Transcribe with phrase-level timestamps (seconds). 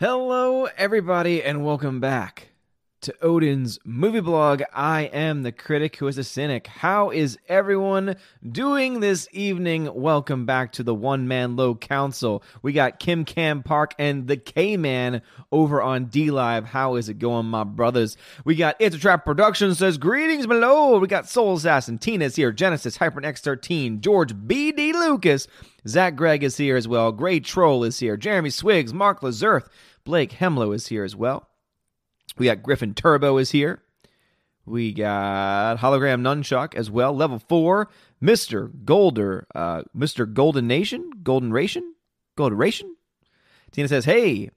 [0.00, 2.48] Hello, everybody, and welcome back
[3.04, 4.62] to Odin's movie blog.
[4.72, 6.66] I am the critic who is a cynic.
[6.66, 8.16] How is everyone
[8.50, 9.90] doing this evening?
[9.94, 12.42] Welcome back to the One Man Low Council.
[12.62, 15.20] We got Kim Cam Park and the K Man
[15.52, 16.64] over on D Live.
[16.64, 18.16] How is it going, my brothers?
[18.46, 20.98] We got It's a Trap Production says greetings below.
[20.98, 24.94] We got Soul Assassin, Tina's here, Genesis, HyperX 13, George B.D.
[24.94, 25.46] Lucas.
[25.86, 27.12] Zach Gregg is here as well.
[27.12, 28.16] Great Troll is here.
[28.16, 29.68] Jeremy Swiggs, Mark Lazurth,
[30.04, 31.50] Blake Hemlow is here as well.
[32.36, 33.82] We got Griffin Turbo is here.
[34.66, 37.14] We got Hologram Nunchuck as well.
[37.14, 37.88] Level four,
[38.22, 38.70] Mr.
[38.84, 40.32] Golder, uh, Mr.
[40.32, 41.94] Golden Nation, Golden Ration,
[42.36, 42.96] Golden Ration.
[43.70, 44.50] Tina says, Hey,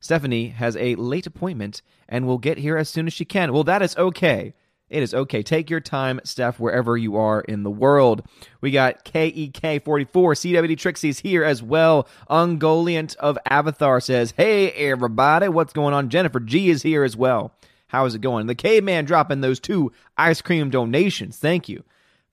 [0.00, 3.52] Stephanie has a late appointment and will get here as soon as she can.
[3.52, 4.54] Well, that is okay.
[4.90, 5.42] It is okay.
[5.42, 8.22] Take your time, Steph, wherever you are in the world.
[8.60, 12.08] We got KEK44, CWD Trixie's here as well.
[12.30, 16.08] Ungoliant of Avatar says, Hey, everybody, what's going on?
[16.08, 17.52] Jennifer G is here as well.
[17.88, 18.46] How is it going?
[18.46, 21.36] The caveman dropping those two ice cream donations.
[21.36, 21.84] Thank you.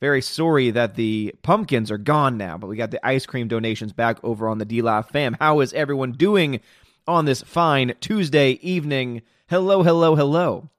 [0.02, 3.94] Very sorry that the pumpkins are gone now, but we got the ice cream donations
[3.94, 5.38] back over on the D Live fam.
[5.40, 6.59] How is everyone doing
[7.08, 9.22] on this fine Tuesday evening?
[9.47, 10.69] Hello, hello, hello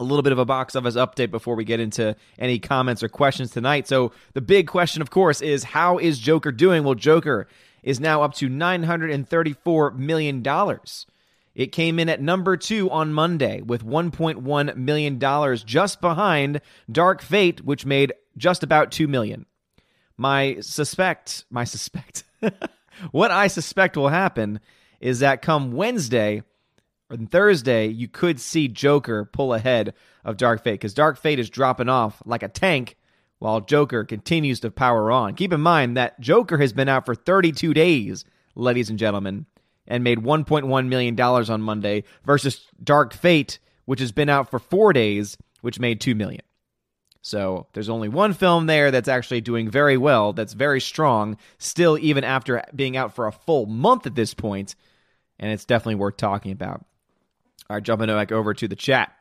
[0.00, 3.08] a little bit of a box office update before we get into any comments or
[3.08, 3.86] questions tonight.
[3.86, 6.82] So, the big question, of course, is how is Joker doing?
[6.82, 7.46] Well, Joker
[7.82, 10.44] is now up to $934 million.
[11.54, 17.64] It came in at number two on Monday with $1.1 million, just behind Dark Fate,
[17.64, 19.46] which made just about 2 million.
[20.16, 22.24] My suspect, my suspect,
[23.10, 24.60] what I suspect will happen
[25.00, 26.42] is that come Wednesday,
[27.10, 29.94] on Thursday, you could see Joker pull ahead
[30.24, 32.96] of Dark Fate because Dark Fate is dropping off like a tank
[33.38, 35.34] while Joker continues to power on.
[35.34, 39.46] Keep in mind that Joker has been out for 32 days, ladies and gentlemen,
[39.86, 44.92] and made $1.1 million on Monday versus Dark Fate, which has been out for four
[44.92, 46.42] days, which made 2 million.
[47.22, 51.98] So there's only one film there that's actually doing very well, that's very strong, still,
[51.98, 54.74] even after being out for a full month at this point,
[55.38, 56.84] and it's definitely worth talking about.
[57.70, 59.12] All right, jumping back over to the chat.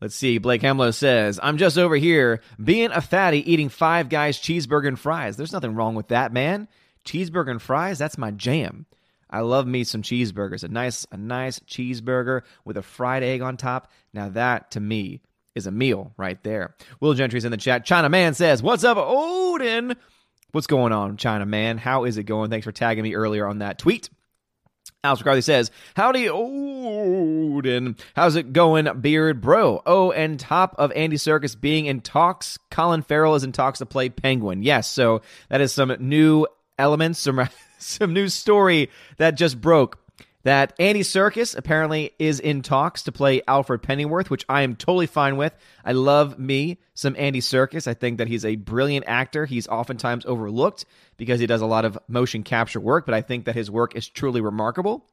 [0.00, 0.38] Let's see.
[0.38, 5.00] Blake Hemlow says, I'm just over here being a fatty eating five guys cheeseburger and
[5.00, 5.36] fries.
[5.36, 6.68] There's nothing wrong with that, man.
[7.04, 8.86] Cheeseburger and fries, that's my jam.
[9.28, 10.62] I love me some cheeseburgers.
[10.62, 13.90] A nice, a nice cheeseburger with a fried egg on top.
[14.14, 15.20] Now that to me
[15.56, 16.76] is a meal right there.
[17.00, 17.84] Will Gentry's in the chat.
[17.84, 19.96] China Man says, What's up, Odin?
[20.52, 21.78] What's going on, China Man?
[21.78, 22.48] How is it going?
[22.48, 24.08] Thanks for tagging me earlier on that tweet.
[25.04, 27.96] Alex McCarthy says, Howdy, Odin.
[28.16, 29.82] How's it going, Beard Bro?
[29.86, 33.86] Oh, and top of Andy Serkis being in talks, Colin Farrell is in talks to
[33.86, 34.64] play Penguin.
[34.64, 36.48] Yes, so that is some new
[36.80, 37.48] elements, some,
[37.78, 40.00] some new story that just broke
[40.48, 45.06] that Andy Serkis apparently is in talks to play Alfred Pennyworth, which I am totally
[45.06, 45.54] fine with.
[45.84, 47.86] I love me some Andy Serkis.
[47.86, 49.44] I think that he's a brilliant actor.
[49.44, 50.86] He's oftentimes overlooked
[51.18, 53.94] because he does a lot of motion capture work, but I think that his work
[53.94, 55.06] is truly remarkable.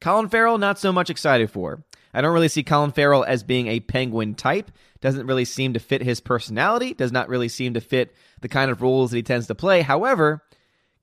[0.00, 1.84] Colin Farrell, not so much excited for.
[2.14, 4.70] I don't really see Colin Farrell as being a penguin type.
[5.02, 8.70] Doesn't really seem to fit his personality, does not really seem to fit the kind
[8.70, 9.82] of roles that he tends to play.
[9.82, 10.42] However,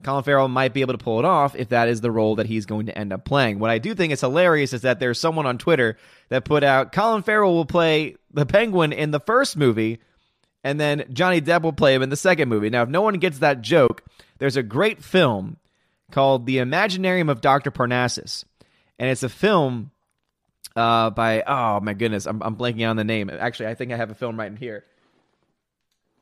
[0.03, 2.45] Colin Farrell might be able to pull it off if that is the role that
[2.45, 3.59] he's going to end up playing.
[3.59, 5.97] What I do think is hilarious is that there's someone on Twitter
[6.29, 9.99] that put out Colin Farrell will play the Penguin in the first movie,
[10.63, 12.69] and then Johnny Depp will play him in the second movie.
[12.69, 14.03] Now, if no one gets that joke,
[14.37, 15.57] there's a great film
[16.11, 17.71] called The Imaginarium of Dr.
[17.71, 18.45] Parnassus,
[18.97, 19.91] and it's a film
[20.77, 23.29] uh, by oh my goodness, I'm, I'm blanking on the name.
[23.29, 24.85] Actually, I think I have a film right in here.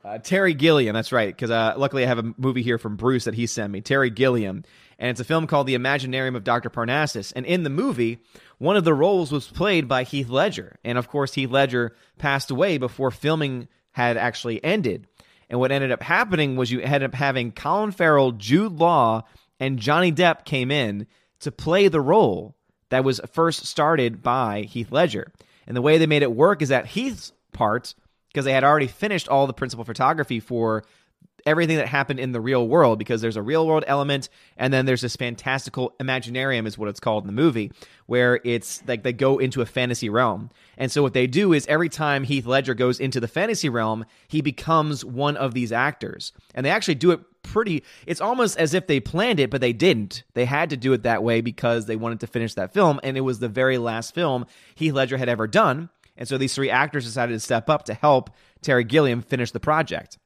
[0.08, 3.24] Uh, Terry Gilliam, that's right, because uh, luckily I have a movie here from Bruce
[3.24, 3.82] that he sent me.
[3.82, 4.64] Terry Gilliam,
[4.98, 6.70] and it's a film called The Imaginarium of Dr.
[6.70, 7.30] Parnassus.
[7.32, 8.18] And in the movie,
[8.56, 12.50] one of the roles was played by Heath Ledger, and of course Heath Ledger passed
[12.50, 15.06] away before filming had actually ended.
[15.50, 19.24] And what ended up happening was you ended up having Colin Farrell, Jude Law,
[19.60, 21.06] and Johnny Depp came in
[21.40, 22.56] to play the role
[22.88, 25.30] that was first started by Heath Ledger.
[25.66, 27.94] And the way they made it work is that Heath's part
[28.28, 30.84] because they had already finished all the principal photography for
[31.46, 34.86] everything that happened in the real world because there's a real world element and then
[34.86, 37.72] there's this fantastical imaginarium is what it's called in the movie
[38.06, 40.50] where it's like they go into a fantasy realm.
[40.76, 44.04] And so what they do is every time heath ledger goes into the fantasy realm
[44.28, 46.32] he becomes one of these actors.
[46.54, 49.72] And they actually do it pretty it's almost as if they planned it but they
[49.72, 50.24] didn't.
[50.34, 53.16] They had to do it that way because they wanted to finish that film and
[53.16, 54.44] it was the very last film
[54.74, 57.94] heath ledger had ever done and so these three actors decided to step up to
[57.94, 58.30] help
[58.60, 60.18] Terry Gilliam finish the project.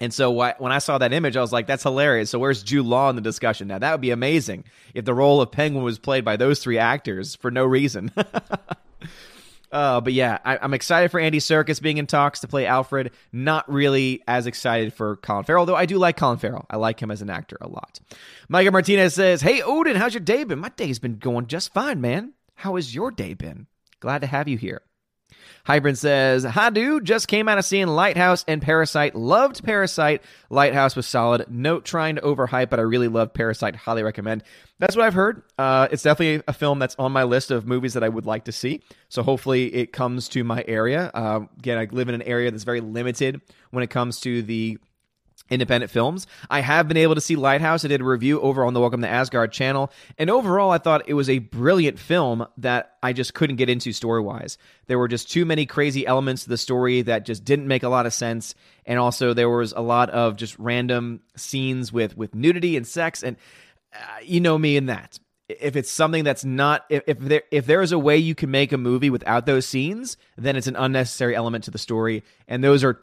[0.00, 2.30] And so when I saw that image, I was like, that's hilarious.
[2.30, 3.78] So where's Jude Law in the discussion now?
[3.78, 4.64] That would be amazing
[4.94, 8.10] if the role of Penguin was played by those three actors for no reason.
[9.72, 13.12] uh, but yeah, I, am excited for Andy Serkis being in talks to play Alfred.
[13.30, 16.66] Not really as excited for Colin Farrell, though I do like Colin Farrell.
[16.68, 18.00] I like him as an actor a lot.
[18.48, 20.58] Micah Martinez says, Hey, Odin, how's your day been?
[20.58, 22.32] My day's been going just fine, man.
[22.56, 23.68] How has your day been?
[24.00, 24.82] Glad to have you here.
[25.64, 27.04] Hybrid says, Hi, dude.
[27.04, 29.14] Just came out of seeing Lighthouse and Parasite.
[29.14, 30.22] Loved Parasite.
[30.50, 31.46] Lighthouse was solid.
[31.48, 33.76] No trying to overhype, but I really loved Parasite.
[33.76, 34.42] Highly recommend.
[34.78, 35.42] That's what I've heard.
[35.58, 38.44] Uh, it's definitely a film that's on my list of movies that I would like
[38.46, 38.82] to see.
[39.08, 41.10] So hopefully it comes to my area.
[41.14, 43.40] Uh, again, I live in an area that's very limited
[43.70, 44.78] when it comes to the
[45.52, 46.26] independent films.
[46.50, 47.84] I have been able to see Lighthouse.
[47.84, 49.92] I did a review over on the Welcome to Asgard channel.
[50.18, 53.92] And overall, I thought it was a brilliant film that I just couldn't get into
[53.92, 54.58] story wise.
[54.86, 57.88] There were just too many crazy elements to the story that just didn't make a
[57.88, 58.54] lot of sense.
[58.86, 63.22] And also, there was a lot of just random scenes with, with nudity and sex.
[63.22, 63.36] And
[63.94, 65.18] uh, you know me in that.
[65.48, 68.50] If it's something that's not, if, if there if there is a way you can
[68.50, 72.64] make a movie without those scenes, then it's an unnecessary element to the story, and
[72.64, 72.98] those are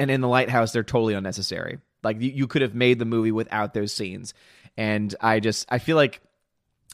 [0.00, 1.78] and in the lighthouse they're totally unnecessary.
[2.02, 4.34] Like you, you could have made the movie without those scenes.
[4.76, 6.20] And i just i feel like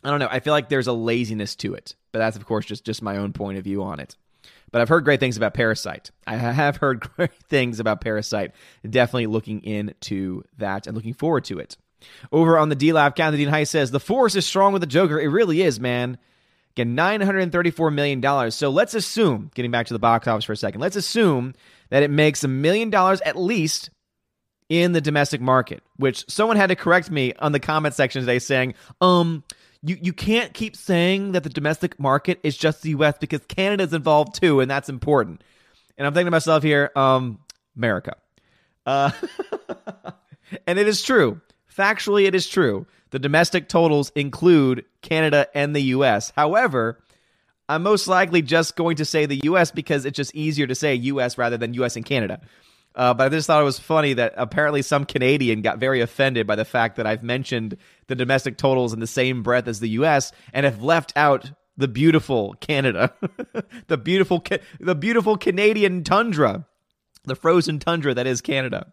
[0.03, 1.95] i don't know i feel like there's a laziness to it.
[2.13, 4.17] But that's of course just just my own point of view on it.
[4.73, 6.11] But i've heard great things about parasite.
[6.27, 8.53] I have heard great things about parasite.
[8.89, 11.77] Definitely looking into that and looking forward to it.
[12.31, 14.87] Over on the D Live, Captain Dean High says the force is strong with the
[14.87, 15.19] Joker.
[15.21, 16.19] It really is, man.
[16.77, 18.51] Again, $934 million.
[18.51, 21.55] So let's assume, getting back to the box office for a second, let's assume
[21.89, 23.89] that it makes a million dollars at least
[24.69, 28.39] in the domestic market, which someone had to correct me on the comment section today
[28.39, 29.43] saying, um,
[29.83, 33.95] you, you can't keep saying that the domestic market is just the US because Canada's
[33.95, 35.43] involved too, and that's important.
[35.97, 37.39] And I'm thinking to myself here, um,
[37.75, 38.17] America.
[38.85, 39.13] Uh,
[40.67, 41.41] and it is true.
[41.77, 42.87] Factually, it is true.
[43.11, 46.33] The domestic totals include Canada and the US.
[46.35, 47.03] However,
[47.69, 50.95] I'm most likely just going to say the US because it's just easier to say
[50.95, 52.41] US rather than US and Canada.
[52.95, 56.47] Uh, but I just thought it was funny that apparently some Canadian got very offended
[56.47, 57.77] by the fact that I've mentioned
[58.07, 61.89] the domestic totals in the same breath as the US and have left out the
[61.89, 63.13] beautiful Canada,
[63.89, 64.43] the beautiful,
[64.81, 66.65] the beautiful Canadian tundra,
[67.25, 68.93] the frozen tundra that is Canada.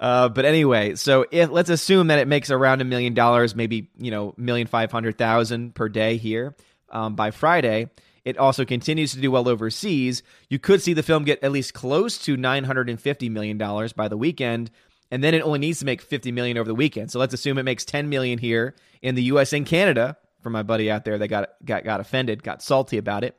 [0.00, 3.90] Uh, but anyway, so if let's assume that it makes around a million dollars, maybe
[3.98, 6.56] you know million five hundred thousand per day here
[6.88, 7.90] um, by Friday.
[8.24, 10.22] It also continues to do well overseas.
[10.48, 13.58] You could see the film get at least close to nine hundred and fifty million
[13.58, 14.70] dollars by the weekend,
[15.10, 17.10] and then it only needs to make fifty million over the weekend.
[17.10, 19.52] So let's assume it makes ten million here in the U.S.
[19.52, 20.16] and Canada.
[20.40, 23.36] For my buddy out there that got got got offended, got salty about it.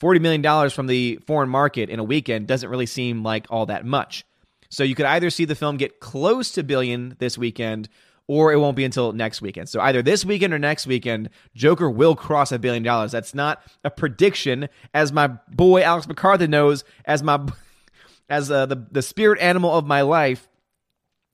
[0.00, 3.86] $40 million from the foreign market in a weekend doesn't really seem like all that
[3.86, 4.24] much.
[4.72, 7.90] So you could either see the film get close to billion this weekend
[8.26, 9.68] or it won't be until next weekend.
[9.68, 13.12] So either this weekend or next weekend, Joker will cross a billion dollars.
[13.12, 17.46] That's not a prediction, as my boy Alex McCarthy knows, as my
[18.30, 20.48] as uh, the the spirit animal of my life,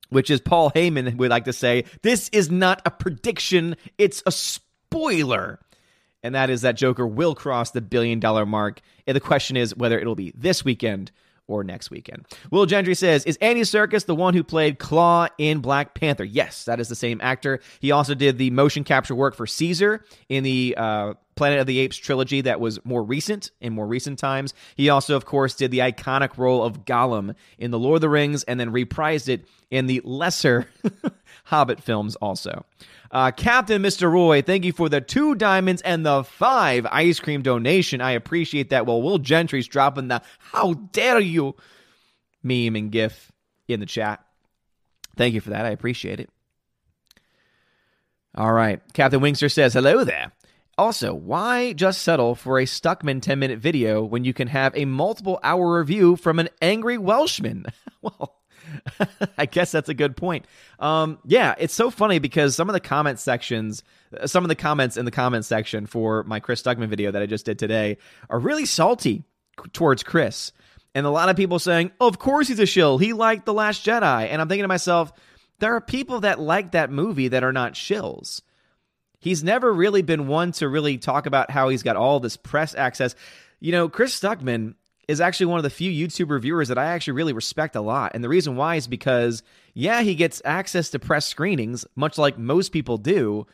[0.08, 1.84] which is Paul Heyman would like to say.
[2.02, 5.60] This is not a prediction; it's a spoiler.
[6.24, 8.80] And that is that Joker will cross the billion dollar mark.
[9.06, 11.12] And the question is whether it'll be this weekend
[11.48, 12.26] or next weekend.
[12.50, 16.24] Will Gentry says, Is Andy Serkis the one who played Klaue in Black Panther?
[16.24, 17.60] Yes, that is the same actor.
[17.80, 21.78] He also did the motion capture work for Caesar in the uh, Planet of the
[21.78, 24.54] Apes trilogy that was more recent, in more recent times.
[24.74, 28.08] He also, of course, did the iconic role of Gollum in The Lord of the
[28.08, 30.68] Rings and then reprised it in the lesser
[31.44, 32.64] Hobbit films also.
[33.12, 34.10] Uh, Captain Mr.
[34.10, 38.00] Roy, thank you for the two diamonds and the five ice cream donation.
[38.00, 38.84] I appreciate that.
[38.84, 41.54] Well, Will Gentry's dropping the how dare you
[42.42, 43.30] meme and gif
[43.68, 44.24] in the chat.
[45.16, 45.66] Thank you for that.
[45.66, 46.30] I appreciate it.
[48.34, 48.80] All right.
[48.92, 50.32] Captain Wingster says, hello there.
[50.78, 54.84] Also, why just settle for a Stuckman 10 minute video when you can have a
[54.84, 57.66] multiple hour review from an angry Welshman?
[58.00, 58.36] well,
[59.38, 60.46] I guess that's a good point.
[60.78, 63.82] Um, yeah, it's so funny because some of the comment sections,
[64.26, 67.26] some of the comments in the comment section for my Chris Stuckman video that I
[67.26, 67.98] just did today
[68.30, 69.24] are really salty
[69.72, 70.52] towards Chris.
[70.94, 72.98] And a lot of people saying, of course he's a shill.
[72.98, 74.28] He liked The Last Jedi.
[74.28, 75.12] And I'm thinking to myself,
[75.58, 78.42] there are people that like that movie that are not shills.
[79.20, 82.74] He's never really been one to really talk about how he's got all this press
[82.74, 83.14] access.
[83.60, 84.74] You know, Chris Stuckman
[85.08, 88.12] is actually one of the few YouTube reviewers that I actually really respect a lot.
[88.14, 89.42] And the reason why is because,
[89.74, 93.46] yeah, he gets access to press screenings, much like most people do,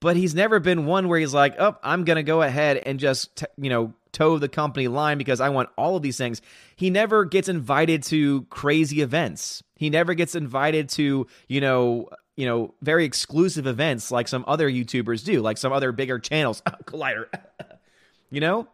[0.00, 3.00] but he's never been one where he's like, oh, I'm going to go ahead and
[3.00, 6.40] just, t- you know, toe the company line because I want all of these things.
[6.76, 9.62] He never gets invited to crazy events.
[9.76, 14.70] He never gets invited to, you know, you know, very exclusive events like some other
[14.70, 16.62] YouTubers do, like some other bigger channels.
[16.74, 17.26] Oh, Collider.
[18.30, 18.68] you know?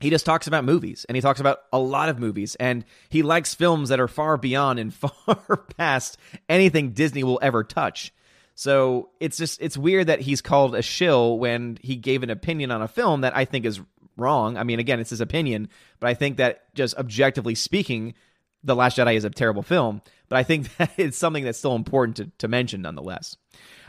[0.00, 3.22] He just talks about movies and he talks about a lot of movies and he
[3.22, 4.92] likes films that are far beyond and
[5.26, 6.18] far past
[6.48, 8.12] anything Disney will ever touch.
[8.56, 12.70] So it's just it's weird that he's called a shill when he gave an opinion
[12.72, 13.80] on a film that I think is
[14.16, 14.56] wrong.
[14.56, 15.68] I mean, again, it's his opinion,
[16.00, 18.14] but I think that just objectively speaking,
[18.64, 20.02] The Last Jedi is a terrible film.
[20.28, 23.36] But I think that it's something that's still important to, to mention nonetheless.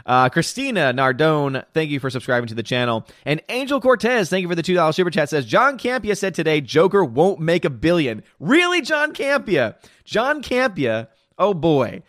[0.05, 3.07] Uh, Christina Nardone, thank you for subscribing to the channel.
[3.25, 6.59] And Angel Cortez, thank you for the $2 super chat, says John Campea said today
[6.59, 8.23] Joker won't make a billion.
[8.39, 9.75] Really, John Campea?
[10.03, 12.03] John Campea, oh boy.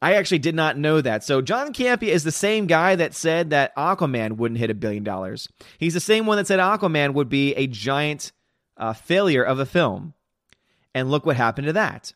[0.00, 1.22] I actually did not know that.
[1.22, 5.04] So John Campea is the same guy that said that Aquaman wouldn't hit a billion
[5.04, 5.48] dollars.
[5.78, 8.32] He's the same one that said Aquaman would be a giant
[8.76, 10.14] uh, failure of a film.
[10.94, 12.12] And look what happened to that.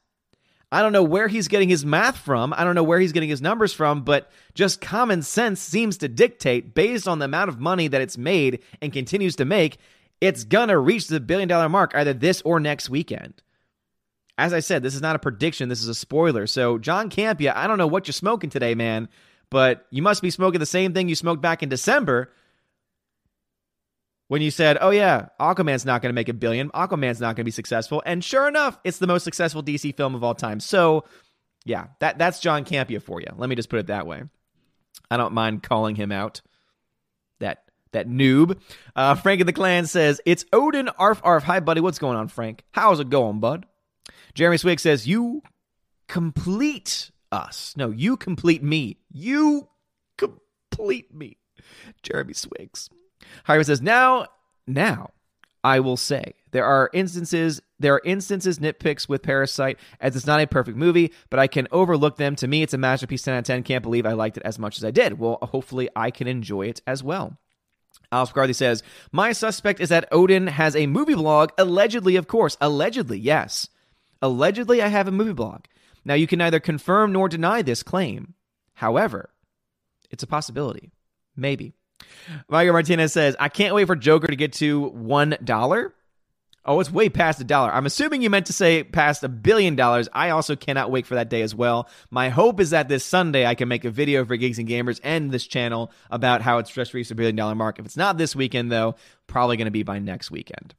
[0.72, 2.52] I don't know where he's getting his math from.
[2.52, 6.08] I don't know where he's getting his numbers from, but just common sense seems to
[6.08, 9.78] dictate, based on the amount of money that it's made and continues to make,
[10.20, 13.42] it's going to reach the billion dollar mark either this or next weekend.
[14.38, 16.46] As I said, this is not a prediction, this is a spoiler.
[16.46, 19.08] So, John Campea, I don't know what you're smoking today, man,
[19.50, 22.32] but you must be smoking the same thing you smoked back in December
[24.28, 26.70] when you said, "Oh yeah, Aquaman's not going to make a billion.
[26.70, 30.14] Aquaman's not going to be successful." And sure enough, it's the most successful DC film
[30.14, 30.60] of all time.
[30.60, 31.04] So,
[31.64, 33.28] yeah, that that's John Campea for you.
[33.36, 34.22] Let me just put it that way.
[35.10, 36.40] I don't mind calling him out.
[37.40, 38.58] That that noob.
[38.94, 41.44] Uh, Frank of the Clan says, It's Odin Arf Arf.
[41.44, 41.80] Hi, buddy.
[41.80, 42.62] What's going on, Frank?
[42.72, 43.66] How's it going, bud?
[44.34, 45.42] Jeremy Swig says, You
[46.08, 47.74] complete us.
[47.76, 48.98] No, you complete me.
[49.10, 49.68] You
[50.18, 51.38] complete me.
[52.02, 52.90] Jeremy Swigs.
[53.44, 54.26] Harvey says, Now,
[54.66, 55.10] now,
[55.62, 60.40] I will say there are instances there are instances nitpicks with Parasite as it's not
[60.40, 62.36] a perfect movie, but I can overlook them.
[62.36, 63.22] To me, it's a masterpiece.
[63.22, 63.62] Ten out of ten.
[63.62, 65.18] Can't believe I liked it as much as I did.
[65.18, 67.36] Well, hopefully, I can enjoy it as well.
[68.12, 71.50] Alex McCarthy says, My suspect is that Odin has a movie blog.
[71.58, 72.56] Allegedly, of course.
[72.60, 73.68] Allegedly, yes.
[74.22, 75.64] Allegedly, I have a movie blog.
[76.04, 78.34] Now, you can neither confirm nor deny this claim.
[78.74, 79.30] However,
[80.10, 80.92] it's a possibility.
[81.34, 81.74] Maybe.
[82.48, 85.92] Michael Martinez says, I can't wait for Joker to get to $1.
[86.68, 87.72] Oh, it's way past a dollar.
[87.72, 90.08] I'm assuming you meant to say past a billion dollars.
[90.12, 91.88] I also cannot wait for that day as well.
[92.10, 94.98] My hope is that this Sunday I can make a video for Geeks and Gamers
[95.04, 97.78] and this channel about how it's just reached a billion dollar mark.
[97.78, 98.96] If it's not this weekend, though,
[99.28, 100.74] probably going to be by next weekend.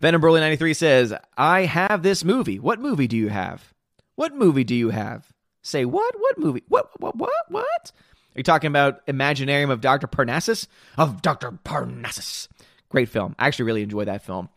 [0.00, 2.58] Venom Broly 93 says, I have this movie.
[2.58, 3.72] What movie do you have?
[4.14, 5.32] What movie do you have?
[5.62, 6.14] Say what?
[6.20, 6.64] What movie?
[6.68, 6.90] What?
[7.00, 7.16] What?
[7.16, 7.32] What?
[7.48, 7.92] What?
[8.34, 10.06] Are you talking about Imaginarium of Dr.
[10.08, 10.66] Parnassus?
[10.98, 11.52] Of Dr.
[11.64, 12.48] Parnassus.
[12.88, 13.36] Great film.
[13.38, 14.48] I actually really enjoy that film.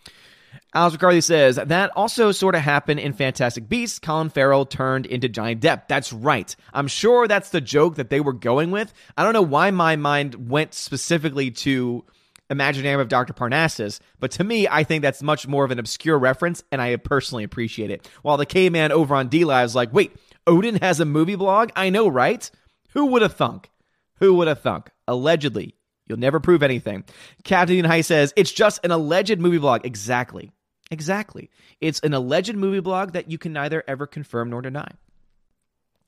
[0.73, 3.99] Alex McCarthy says that also sort of happened in Fantastic Beasts.
[3.99, 5.87] Colin Farrell turned into Johnny Depp.
[5.87, 6.55] That's right.
[6.73, 8.93] I'm sure that's the joke that they were going with.
[9.15, 12.03] I don't know why my mind went specifically to
[12.49, 13.33] Imaginarium of Dr.
[13.33, 16.95] Parnassus, but to me, I think that's much more of an obscure reference, and I
[16.95, 18.09] personally appreciate it.
[18.21, 20.15] While the K Man over on D Live is like, wait,
[20.45, 21.71] Odin has a movie blog?
[21.75, 22.49] I know, right?
[22.97, 23.69] Who would have thunk?
[24.15, 24.89] Who would have thunk?
[25.07, 25.75] Allegedly.
[26.07, 27.03] You'll never prove anything.
[27.43, 29.85] Captain High says, it's just an alleged movie blog.
[29.85, 30.51] Exactly.
[30.89, 31.51] Exactly.
[31.79, 34.89] It's an alleged movie blog that you can neither ever confirm nor deny.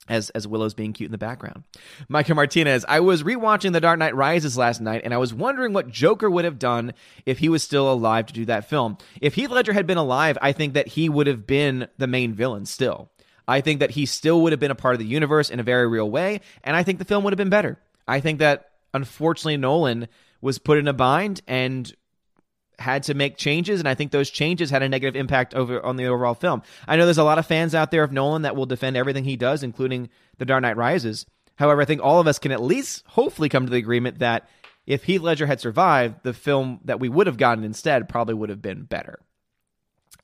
[0.08, 1.62] As, as Willow's being cute in the background.
[2.08, 5.72] Micah Martinez, I was rewatching The Dark Knight Rises last night, and I was wondering
[5.72, 6.94] what Joker would have done
[7.24, 8.98] if he was still alive to do that film.
[9.20, 12.34] If Heath Ledger had been alive, I think that he would have been the main
[12.34, 13.12] villain still.
[13.50, 15.64] I think that he still would have been a part of the universe in a
[15.64, 17.78] very real way, and I think the film would have been better.
[18.06, 20.06] I think that unfortunately Nolan
[20.40, 21.92] was put in a bind and
[22.78, 25.96] had to make changes, and I think those changes had a negative impact over on
[25.96, 26.62] the overall film.
[26.86, 29.24] I know there's a lot of fans out there of Nolan that will defend everything
[29.24, 31.26] he does, including The Dark Knight Rises.
[31.56, 34.48] However, I think all of us can at least hopefully come to the agreement that
[34.86, 38.48] if Heath Ledger had survived, the film that we would have gotten instead probably would
[38.48, 39.18] have been better.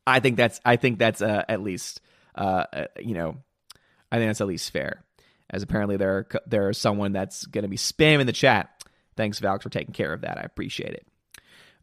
[0.06, 2.00] I think that's I think that's uh, at least
[2.36, 3.36] uh, uh, you know,
[4.10, 5.02] I think that's at least fair.
[5.48, 8.70] As apparently there are, there is someone that's going to be spamming the chat.
[9.16, 10.38] Thanks, Valks, for taking care of that.
[10.38, 11.06] I appreciate it.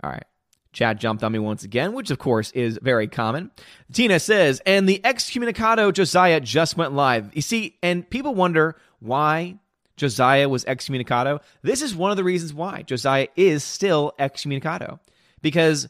[0.03, 0.25] All right.
[0.73, 3.51] Chat jumped on me once again, which of course is very common.
[3.93, 7.29] Tina says, and the excommunicado Josiah just went live.
[7.35, 9.59] You see, and people wonder why
[9.97, 11.41] Josiah was excommunicado.
[11.61, 14.99] This is one of the reasons why Josiah is still excommunicado.
[15.41, 15.89] Because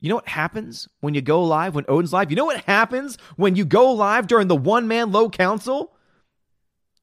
[0.00, 2.30] you know what happens when you go live, when Odin's live?
[2.30, 5.92] You know what happens when you go live during the one man low council?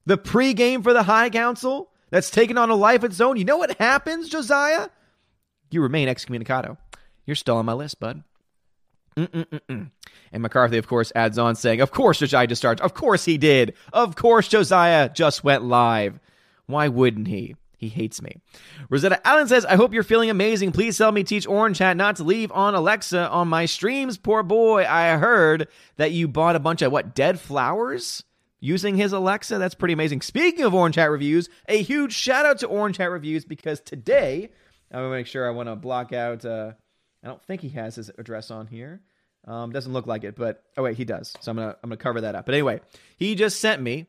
[0.05, 3.37] The pregame for the high council that's taken on a life of its own.
[3.37, 4.89] You know what happens, Josiah?
[5.69, 6.77] You remain excommunicado.
[7.25, 8.23] You're still on my list, bud.
[9.17, 9.91] Mm-mm-mm-mm.
[10.31, 12.81] And McCarthy, of course, adds on saying, Of course, Josiah just starts.
[12.81, 13.73] Of course he did.
[13.91, 16.19] Of course, Josiah just went live.
[16.67, 17.55] Why wouldn't he?
[17.77, 18.37] He hates me.
[18.89, 20.71] Rosetta Allen says, I hope you're feeling amazing.
[20.71, 24.17] Please tell me teach Orange Hat not to leave on Alexa on my streams.
[24.17, 25.67] Poor boy, I heard
[25.97, 28.23] that you bought a bunch of what, dead flowers?
[28.59, 29.59] Using his Alexa?
[29.59, 30.21] That's pretty amazing.
[30.21, 34.49] Speaking of Orange Hat reviews, a huge shout out to Orange Hat reviews because today,
[34.91, 36.71] I'm going to make sure I want to block out, uh,
[37.23, 39.01] I don't think he has his address on here.
[39.47, 41.33] Um, doesn't look like it, but oh wait, he does.
[41.39, 42.45] So I'm gonna I'm gonna cover that up.
[42.45, 42.81] But anyway,
[43.15, 44.07] he just sent me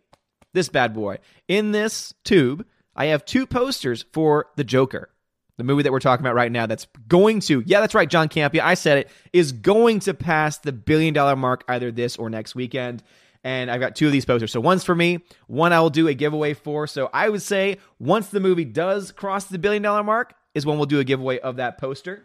[0.52, 2.66] this bad boy in this tube
[2.98, 5.08] I have two posters for The Joker,
[5.56, 8.28] the movie that we're talking about right now that's going to, yeah, that's right, John
[8.28, 12.28] Campea, I said it, is going to pass the billion dollar mark either this or
[12.28, 13.04] next weekend.
[13.44, 14.50] And I've got two of these posters.
[14.50, 16.88] So one's for me, one I will do a giveaway for.
[16.88, 20.76] So I would say once the movie does cross the billion dollar mark, is when
[20.76, 22.24] we'll do a giveaway of that poster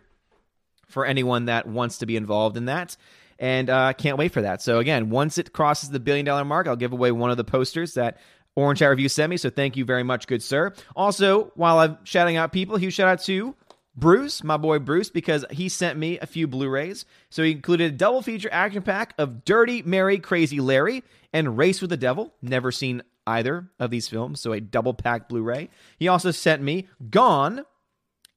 [0.87, 2.97] for anyone that wants to be involved in that
[3.39, 4.61] and uh, can't wait for that.
[4.61, 7.43] So again, once it crosses the billion dollar mark, I'll give away one of the
[7.43, 8.17] posters that
[8.55, 9.37] Orange Hat Review sent me.
[9.37, 10.73] So thank you very much, good sir.
[10.95, 13.55] Also, while I'm shouting out people, huge shout out to
[13.95, 17.05] Bruce, my boy Bruce, because he sent me a few Blu-rays.
[17.29, 21.81] So he included a double feature action pack of Dirty Mary Crazy Larry and Race
[21.81, 22.33] with the Devil.
[22.41, 25.69] Never seen either of these films, so a double pack Blu-ray.
[25.97, 27.65] He also sent me Gone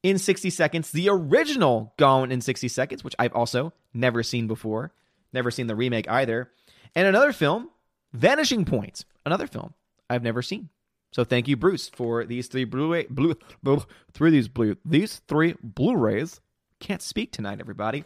[0.02, 4.92] in 60 Seconds, the original Gone in 60 Seconds, which I've also never seen before.
[5.32, 6.50] Never seen the remake either.
[6.94, 7.70] And another film,
[8.12, 9.74] Vanishing Point, another film
[10.08, 10.68] I've never seen.
[11.12, 13.82] So thank you, Bruce, for these three Blu-ray, blue, blue,
[14.12, 16.40] three these blue, these three Blu-rays.
[16.78, 18.04] Can't speak tonight, everybody.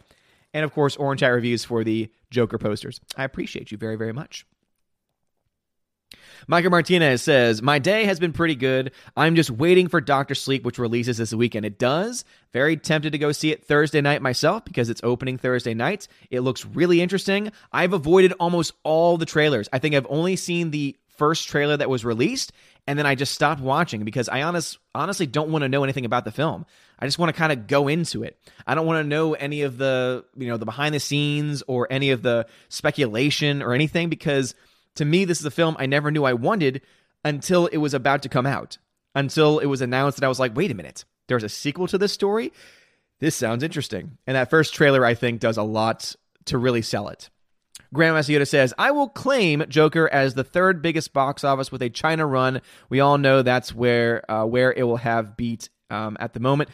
[0.53, 2.99] And of course, Orange Hat reviews for the Joker posters.
[3.17, 4.45] I appreciate you very, very much.
[6.47, 8.91] Michael Martinez says, My day has been pretty good.
[9.15, 11.65] I'm just waiting for Doctor Sleep, which releases this weekend.
[11.65, 12.25] It does.
[12.53, 16.07] Very tempted to go see it Thursday night myself because it's opening Thursday night.
[16.29, 17.51] It looks really interesting.
[17.71, 19.69] I've avoided almost all the trailers.
[19.71, 22.51] I think I've only seen the first trailer that was released,
[22.87, 26.05] and then I just stopped watching because I honest, honestly don't want to know anything
[26.05, 26.65] about the film.
[26.99, 28.37] I just want to kind of go into it.
[28.65, 31.87] I don't want to know any of the, you know, the behind the scenes or
[31.89, 34.55] any of the speculation or anything because
[34.95, 36.81] to me this is a film I never knew I wanted
[37.25, 38.77] until it was about to come out.
[39.13, 41.03] Until it was announced that I was like, "Wait a minute.
[41.27, 42.53] There's a sequel to this story?
[43.19, 47.09] This sounds interesting." And that first trailer I think does a lot to really sell
[47.09, 47.29] it.
[47.93, 51.89] Grandmaster Yoda says, I will claim Joker as the third biggest box office with a
[51.89, 52.61] China run.
[52.89, 56.69] We all know that's where uh, where it will have beat um, at the moment.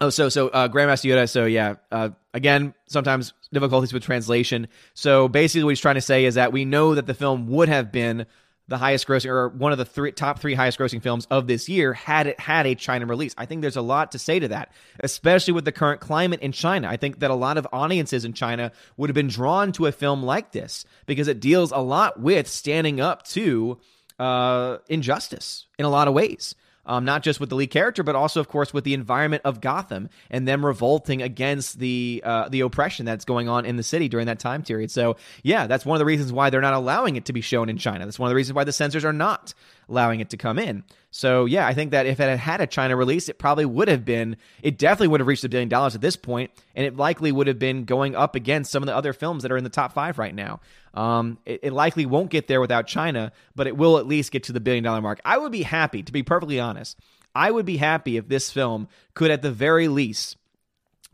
[0.00, 1.28] Oh, so so uh, Grandmaster Yoda.
[1.28, 4.68] So yeah, uh, again, sometimes difficulties with translation.
[4.94, 7.68] So basically, what he's trying to say is that we know that the film would
[7.68, 8.26] have been
[8.68, 11.68] the highest grossing or one of the three, top three highest grossing films of this
[11.68, 13.34] year had it had a China release.
[13.38, 16.52] I think there's a lot to say to that, especially with the current climate in
[16.52, 16.88] China.
[16.88, 19.92] I think that a lot of audiences in China would have been drawn to a
[19.92, 23.78] film like this because it deals a lot with standing up to
[24.18, 26.54] uh, injustice in a lot of ways
[26.86, 29.60] um, not just with the lead character, but also, of course, with the environment of
[29.60, 34.08] Gotham and them revolting against the uh, the oppression that's going on in the city
[34.08, 34.90] during that time period.
[34.90, 37.68] So, yeah, that's one of the reasons why they're not allowing it to be shown
[37.68, 38.04] in China.
[38.04, 39.52] That's one of the reasons why the censors are not
[39.88, 40.84] allowing it to come in.
[41.10, 43.88] So, yeah, I think that if it had had a China release, it probably would
[43.88, 46.96] have been, it definitely would have reached a billion dollars at this point, and it
[46.96, 49.64] likely would have been going up against some of the other films that are in
[49.64, 50.60] the top five right now.
[50.92, 54.44] Um, it, it likely won't get there without China, but it will at least get
[54.44, 55.20] to the billion dollar mark.
[55.24, 56.98] I would be happy, to be perfectly honest,
[57.34, 60.36] I would be happy if this film could, at the very least,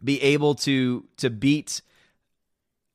[0.02, 1.82] be able to to beat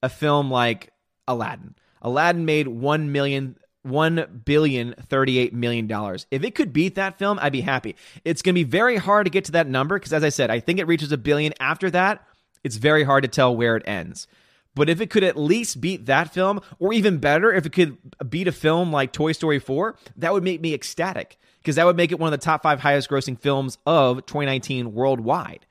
[0.03, 0.91] a film like
[1.27, 1.75] Aladdin.
[2.01, 6.25] Aladdin made one million one billion thirty-eight million dollars.
[6.31, 7.95] If it could beat that film, I'd be happy.
[8.25, 10.49] It's going to be very hard to get to that number because, as I said,
[10.49, 11.53] I think it reaches a billion.
[11.59, 12.25] After that,
[12.63, 14.27] it's very hard to tell where it ends.
[14.75, 17.97] But if it could at least beat that film, or even better, if it could
[18.29, 21.97] beat a film like Toy Story 4, that would make me ecstatic because that would
[21.97, 25.65] make it one of the top five highest grossing films of 2019 worldwide.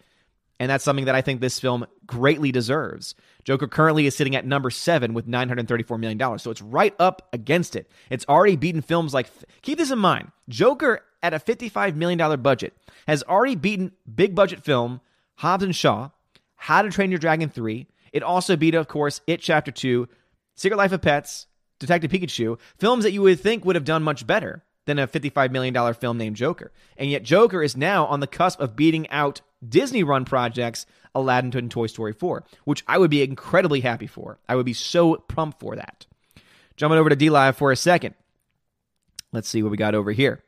[0.58, 3.14] And that's something that I think this film greatly deserves.
[3.46, 6.38] Joker currently is sitting at number seven with $934 million.
[6.38, 7.88] So it's right up against it.
[8.10, 9.30] It's already beaten films like,
[9.62, 14.64] keep this in mind Joker at a $55 million budget has already beaten big budget
[14.64, 15.00] film
[15.36, 16.10] Hobbs and Shaw,
[16.56, 20.08] How to Train Your Dragon 3, it also beat, of course, It Chapter 2,
[20.54, 21.46] Secret Life of Pets,
[21.78, 25.50] Detective Pikachu, films that you would think would have done much better than a $55
[25.50, 26.72] million film named Joker.
[26.96, 31.56] And yet, Joker is now on the cusp of beating out Disney run projects Aladdin
[31.56, 34.38] and Toy Story 4, which I would be incredibly happy for.
[34.48, 36.06] I would be so pumped for that.
[36.76, 38.14] Jumping over to D Live for a second.
[39.32, 40.42] Let's see what we got over here.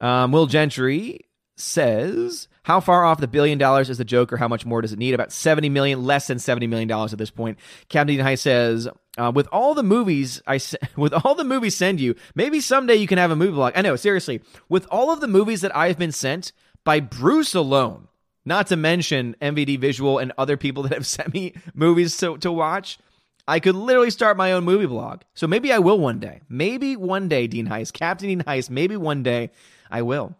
[0.00, 1.26] Um, Will Gentry
[1.56, 4.36] says, How far off the billion dollars is the Joker?
[4.36, 5.14] How much more does it need?
[5.14, 7.58] About 70 million, less than 70 million dollars at this point.
[7.88, 10.60] Captain High says, uh, with all the movies I
[10.96, 13.72] with all the movies send you, maybe someday you can have a movie blog.
[13.74, 14.40] I know, seriously.
[14.68, 16.52] With all of the movies that I've been sent
[16.88, 18.08] by Bruce alone,
[18.46, 22.50] not to mention MVD Visual and other people that have sent me movies to, to
[22.50, 22.98] watch,
[23.46, 25.20] I could literally start my own movie blog.
[25.34, 26.40] So maybe I will one day.
[26.48, 29.50] Maybe one day, Dean Heist, Captain Dean Heist, maybe one day
[29.90, 30.34] I will.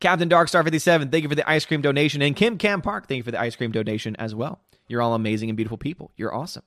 [0.00, 2.22] Captain Darkstar 57, thank you for the ice cream donation.
[2.22, 4.58] And Kim Cam Park, thank you for the ice cream donation as well.
[4.88, 6.10] You're all amazing and beautiful people.
[6.16, 6.64] You're awesome.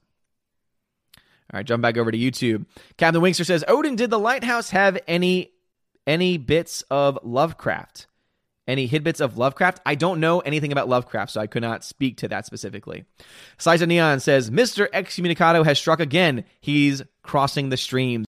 [1.18, 2.65] All right, jump back over to YouTube.
[2.96, 5.52] Captain Winkster says, Odin, did the lighthouse have any
[6.08, 8.08] any bits of Lovecraft?
[8.69, 9.82] Any tidbits of Lovecraft?
[9.84, 13.03] I don't know anything about Lovecraft, so I could not speak to that specifically.
[13.58, 14.88] Sliza Neon says, Mr.
[14.91, 16.45] Excommunicado has struck again.
[16.62, 18.17] He's crossing the streams.